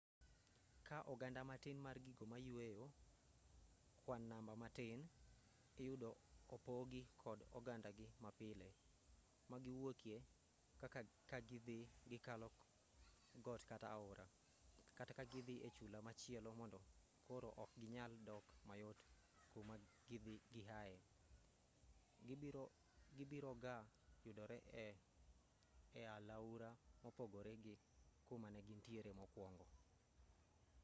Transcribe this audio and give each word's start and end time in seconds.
kaa 0.93 1.03
oganda 1.13 1.41
matin 1.51 1.77
mar 1.87 1.97
gigo 2.05 2.25
mayueyo 2.33 2.85
kwan 4.05 4.21
namba 4.31 4.53
matin 4.63 4.99
iyudo 5.81 6.09
opogi 6.55 7.01
kod 7.23 7.39
ogandagi 7.57 8.07
mapile 8.23 8.69
magiwuokie 9.51 10.17
kaka 10.79 10.99
kagidhi 11.29 11.77
gikalo 12.09 12.47
got 13.45 13.61
kata 13.71 13.87
aora 13.95 14.25
kata 14.97 15.11
kagidhi 15.19 15.55
e 15.67 15.69
chula 15.77 15.97
machielo 16.07 16.49
mondo 16.59 16.79
koro 17.27 17.49
ok 17.63 17.71
ginyal 17.81 18.11
dok 18.27 18.45
mayot 18.67 18.99
kumagihaye 19.51 20.97
gibiroga 23.17 23.75
yudore 24.25 24.57
e 25.97 26.01
aluora 26.15 26.69
mopogore 27.03 27.53
gi 27.63 27.73
kumanegintie 28.27 29.01
mokwongo 29.19 29.67